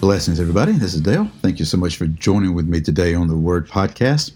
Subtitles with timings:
[0.00, 0.70] Blessings, everybody.
[0.72, 1.28] This is Dale.
[1.42, 4.30] Thank you so much for joining with me today on the Word Podcast.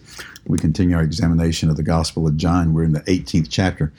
[0.45, 2.75] We continue our examination of the Gospel of John.
[2.75, 3.93] We're in the 18th chapter.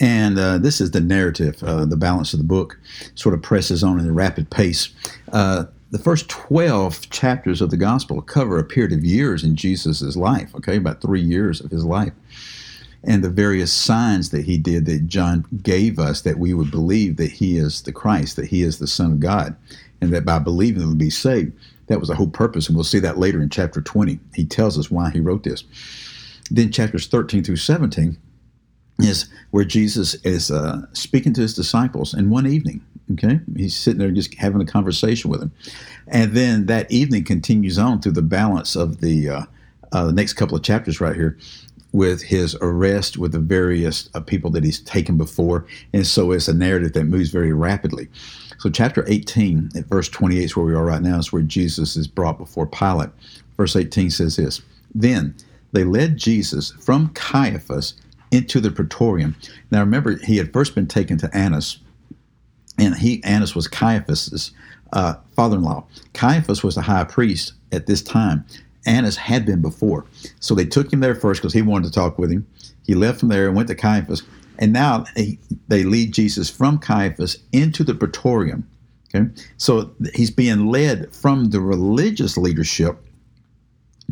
[0.00, 2.80] And uh, this is the narrative, uh, the balance of the book
[3.14, 4.88] sort of presses on in a rapid pace.
[5.30, 10.16] Uh, the first 12 chapters of the gospel cover a period of years in Jesus'
[10.16, 12.14] life, okay, about three years of his life.
[13.04, 17.16] And the various signs that he did that John gave us that we would believe
[17.18, 19.56] that he is the Christ, that he is the Son of God,
[20.02, 21.52] and that by believing we would be saved.
[21.86, 24.18] That was the whole purpose, and we'll see that later in chapter 20.
[24.34, 25.64] He tells us why he wrote this.
[26.50, 28.18] Then chapters 13 through 17
[28.98, 32.84] is where Jesus is uh, speaking to his disciples in one evening.
[33.12, 35.52] Okay, he's sitting there just having a conversation with them,
[36.08, 39.42] and then that evening continues on through the balance of the uh,
[39.92, 41.36] uh, the next couple of chapters right here,
[41.92, 46.48] with his arrest with the various uh, people that he's taken before, and so it's
[46.48, 48.08] a narrative that moves very rapidly.
[48.62, 51.18] So chapter 18 at verse 28 is where we are right now.
[51.18, 53.10] Is where Jesus is brought before Pilate.
[53.56, 54.62] Verse 18 says this:
[54.94, 55.34] Then
[55.72, 57.94] they led Jesus from Caiaphas
[58.30, 59.34] into the praetorium.
[59.72, 61.78] Now remember, he had first been taken to Annas,
[62.78, 64.52] and he Annas was Caiaphas's
[64.92, 65.84] uh, father-in-law.
[66.14, 68.44] Caiaphas was the high priest at this time.
[68.86, 70.06] Annas had been before,
[70.38, 72.46] so they took him there first because he wanted to talk with him.
[72.86, 74.22] He left from there and went to Caiaphas,
[74.58, 78.68] and now they, they lead Jesus from Caiaphas into the praetorium.
[79.14, 82.96] Okay, so he's being led from the religious leadership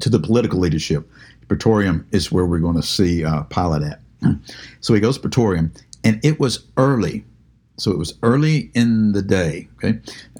[0.00, 1.08] to the political leadership.
[1.48, 4.00] Praetorium is where we're going to see uh, Pilate at.
[4.80, 5.72] So he goes to Praetorium,
[6.04, 7.24] and it was early.
[7.76, 9.68] So it was early in the day.
[9.76, 9.98] Okay.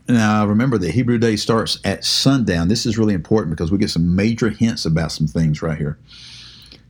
[0.08, 2.68] Now remember, the Hebrew day starts at sundown.
[2.68, 5.98] This is really important because we get some major hints about some things right here.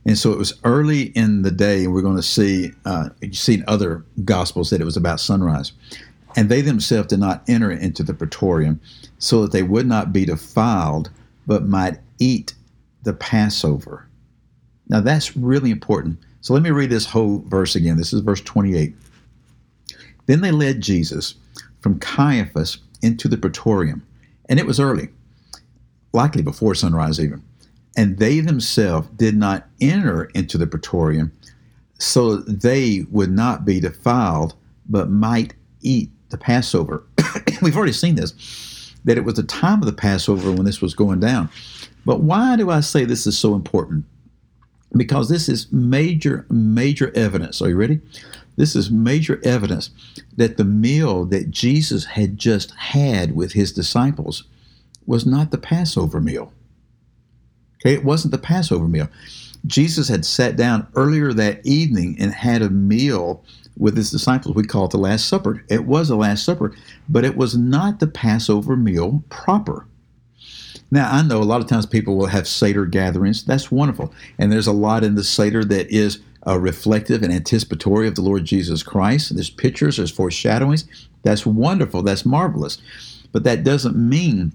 [0.05, 3.33] And so it was early in the day, and we're going to see, uh, you
[3.33, 5.73] see in other gospels that it was about sunrise.
[6.35, 8.79] And they themselves did not enter into the praetorium
[9.19, 11.11] so that they would not be defiled,
[11.45, 12.55] but might eat
[13.03, 14.07] the Passover.
[14.87, 17.97] Now that's really important so let me read this whole verse again.
[17.97, 18.95] This is verse 28.
[20.25, 21.35] Then they led Jesus
[21.81, 24.05] from Caiaphas into the praetorium,
[24.49, 25.09] and it was early,
[26.13, 27.43] likely before sunrise even.
[27.97, 31.31] And they themselves did not enter into the praetorium,
[31.99, 34.55] so they would not be defiled,
[34.89, 37.03] but might eat the Passover.
[37.61, 40.93] We've already seen this, that it was the time of the Passover when this was
[40.93, 41.49] going down.
[42.05, 44.05] But why do I say this is so important?
[44.95, 47.61] because this is major, major evidence.
[47.61, 48.01] Are you ready?
[48.57, 49.89] This is major evidence
[50.35, 54.43] that the meal that Jesus had just had with his disciples
[55.05, 56.53] was not the Passover meal.
[57.81, 59.09] Okay, it wasn't the Passover meal.
[59.65, 63.43] Jesus had sat down earlier that evening and had a meal
[63.77, 64.55] with his disciples.
[64.55, 65.63] We call it the Last Supper.
[65.69, 66.75] It was the Last Supper,
[67.09, 69.85] but it was not the Passover meal proper.
[70.89, 73.45] Now, I know a lot of times people will have Seder gatherings.
[73.45, 74.13] That's wonderful.
[74.37, 78.21] And there's a lot in the Seder that is uh, reflective and anticipatory of the
[78.21, 79.33] Lord Jesus Christ.
[79.33, 80.85] There's pictures, there's foreshadowings.
[81.23, 82.03] That's wonderful.
[82.03, 82.77] That's marvelous.
[83.31, 84.51] But that doesn't mean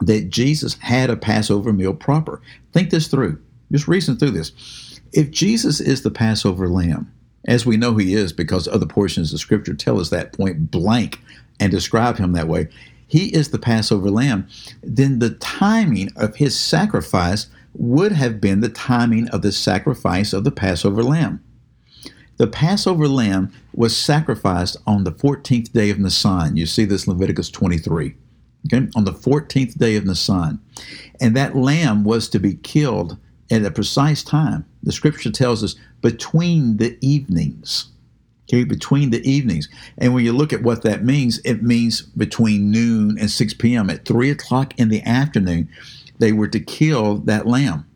[0.00, 2.40] that Jesus had a Passover meal proper.
[2.72, 3.40] Think this through.
[3.72, 5.00] Just reason through this.
[5.12, 7.12] If Jesus is the Passover lamb,
[7.46, 11.20] as we know he is because other portions of Scripture tell us that point blank
[11.60, 12.68] and describe him that way,
[13.06, 14.48] he is the Passover lamb,
[14.82, 20.44] then the timing of his sacrifice would have been the timing of the sacrifice of
[20.44, 21.42] the Passover lamb.
[22.36, 26.56] The Passover lamb was sacrificed on the 14th day of Nisan.
[26.56, 28.14] You see this Leviticus 23.
[28.66, 30.58] Okay, on the 14th day of Nisan.
[31.20, 33.18] And that lamb was to be killed
[33.50, 34.64] at a precise time.
[34.82, 37.90] The scripture tells us between the evenings
[38.48, 39.68] okay, between the evenings.
[39.98, 43.90] And when you look at what that means, it means between noon and 6 p.m.
[43.90, 45.68] At 3 o'clock in the afternoon,
[46.18, 47.86] they were to kill that lamb.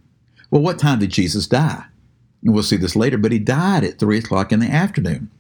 [0.51, 1.85] Well, what time did Jesus die?
[2.43, 5.31] And we'll see this later, but he died at 3 o'clock in the afternoon.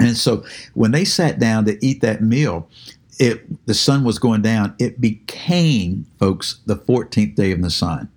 [0.00, 0.44] And so
[0.74, 2.68] when they sat down to eat that meal,
[3.18, 4.74] it, the sun was going down.
[4.78, 8.08] It became, folks, the 14th day of Nisan.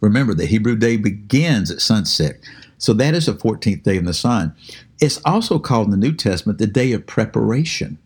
[0.00, 2.36] Remember, the Hebrew day begins at sunset.
[2.78, 4.54] So that is the 14th day of Nisan.
[5.00, 7.98] It's also called in the New Testament the day of preparation.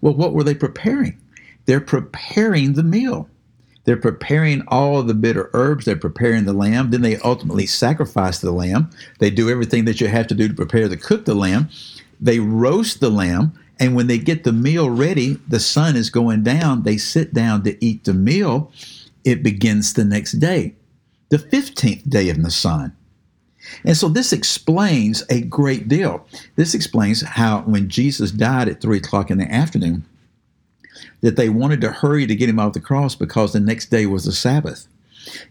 [0.00, 1.18] Well, what were they preparing?
[1.66, 3.28] They're preparing the meal.
[3.84, 5.84] They're preparing all of the bitter herbs.
[5.84, 6.90] They're preparing the lamb.
[6.90, 8.90] Then they ultimately sacrifice the lamb.
[9.20, 11.68] They do everything that you have to do to prepare to cook the lamb.
[12.20, 16.42] They roast the lamb And when they get the meal ready, the sun is going
[16.42, 16.82] down.
[16.82, 18.72] They sit down to eat the meal.
[19.24, 20.74] It begins the next day,
[21.28, 22.96] the 15th day of Nisan.
[23.84, 26.26] And so this explains a great deal.
[26.54, 30.04] This explains how when Jesus died at three o'clock in the afternoon,
[31.20, 34.06] that they wanted to hurry to get him off the cross because the next day
[34.06, 34.86] was the Sabbath.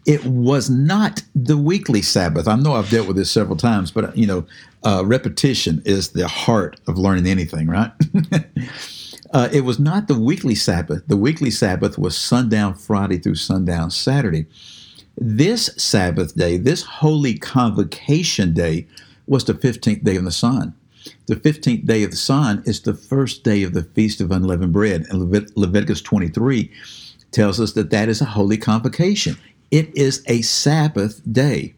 [0.05, 2.47] It was not the weekly Sabbath.
[2.47, 4.45] I know I've dealt with this several times, but you know,
[4.83, 7.91] uh, repetition is the heart of learning anything, right?
[9.33, 11.03] uh, it was not the weekly Sabbath.
[11.07, 14.45] The weekly Sabbath was sundown Friday through sundown Saturday.
[15.17, 18.87] This Sabbath day, this holy convocation day,
[19.27, 20.73] was the 15th day of Nisan.
[21.27, 25.05] The 15th day of Nisan is the first day of the Feast of Unleavened Bread.
[25.09, 26.71] And Levit- Leviticus 23
[27.31, 29.37] tells us that that is a holy convocation.
[29.71, 31.75] It is a Sabbath day.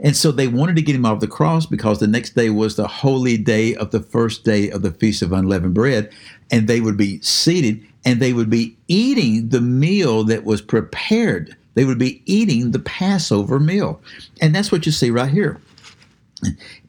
[0.00, 2.76] And so they wanted to get him off the cross because the next day was
[2.76, 6.12] the holy day of the first day of the Feast of Unleavened Bread.
[6.50, 11.56] And they would be seated and they would be eating the meal that was prepared.
[11.74, 14.00] They would be eating the Passover meal.
[14.40, 15.60] And that's what you see right here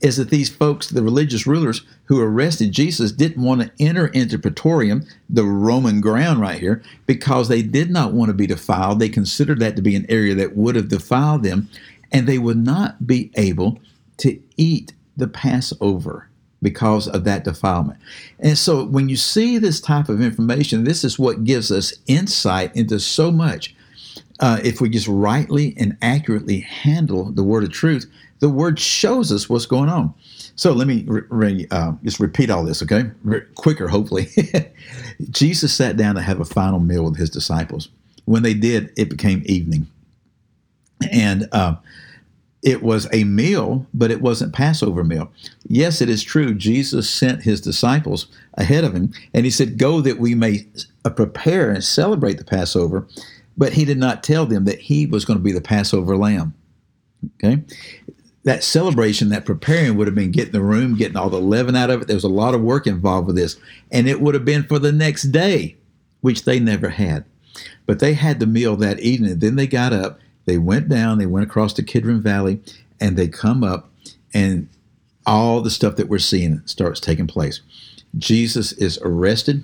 [0.01, 4.39] is that these folks, the religious rulers who arrested Jesus, didn't want to enter into
[4.39, 8.99] Praetorium, the Roman ground right here, because they did not want to be defiled.
[8.99, 11.69] They considered that to be an area that would have defiled them,
[12.11, 13.79] and they would not be able
[14.17, 16.29] to eat the Passover
[16.61, 17.99] because of that defilement.
[18.39, 22.75] And so when you see this type of information, this is what gives us insight
[22.75, 23.75] into so much.
[24.39, 28.05] Uh, if we just rightly and accurately handle the word of truth,
[28.39, 30.13] the word shows us what's going on.
[30.55, 33.11] So let me re- re- uh, just repeat all this, okay?
[33.23, 34.27] Re- quicker, hopefully.
[35.29, 37.89] Jesus sat down to have a final meal with his disciples.
[38.25, 39.87] When they did, it became evening.
[41.11, 41.75] And uh,
[42.61, 45.31] it was a meal, but it wasn't Passover meal.
[45.67, 46.53] Yes, it is true.
[46.53, 50.67] Jesus sent his disciples ahead of him, and he said, Go that we may
[51.05, 53.07] uh, prepare and celebrate the Passover.
[53.59, 56.55] But he did not tell them that he was going to be the Passover lamb.
[57.35, 57.63] Okay
[58.43, 61.89] that celebration, that preparing would have been getting the room, getting all the leaven out
[61.89, 62.07] of it.
[62.07, 63.57] There was a lot of work involved with this.
[63.91, 65.75] And it would have been for the next day,
[66.21, 67.25] which they never had.
[67.85, 69.39] But they had the meal that evening.
[69.39, 72.61] Then they got up, they went down, they went across the Kidron Valley,
[72.99, 73.89] and they come up,
[74.33, 74.69] and
[75.25, 77.61] all the stuff that we're seeing starts taking place.
[78.17, 79.63] Jesus is arrested.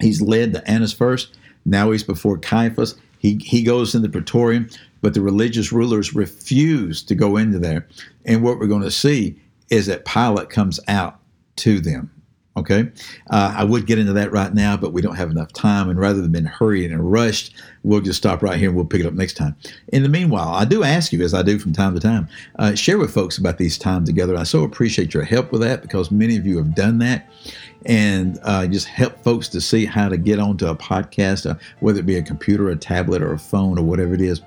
[0.00, 1.34] He's led to Annas first.
[1.64, 2.96] Now he's before Caiaphas.
[3.18, 4.68] He, he goes in the praetorium
[5.02, 7.86] but the religious rulers refuse to go into there.
[8.24, 9.38] And what we're going to see
[9.68, 11.18] is that Pilate comes out
[11.56, 12.10] to them.
[12.54, 12.90] Okay,
[13.30, 15.88] uh, I would get into that right now, but we don't have enough time.
[15.88, 19.00] And rather than being hurried and rushed, we'll just stop right here and we'll pick
[19.00, 19.56] it up next time.
[19.88, 22.28] In the meanwhile, I do ask you, as I do from time to time,
[22.58, 24.36] uh, share with folks about these times together.
[24.36, 27.30] I so appreciate your help with that because many of you have done that
[27.86, 32.00] and uh, just help folks to see how to get onto a podcast, uh, whether
[32.00, 34.42] it be a computer, a tablet, or a phone, or whatever it is.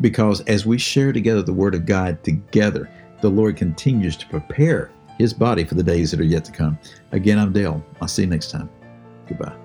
[0.00, 2.90] Because as we share together the Word of God together,
[3.20, 6.78] the Lord continues to prepare His body for the days that are yet to come.
[7.12, 7.84] Again, I'm Dale.
[8.00, 8.68] I'll see you next time.
[9.26, 9.61] Goodbye.